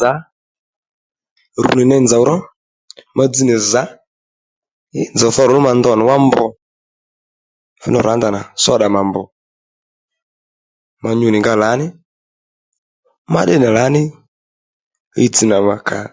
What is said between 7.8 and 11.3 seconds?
ndrú rǎ ndanà soda mà mbrr̀ mà nyu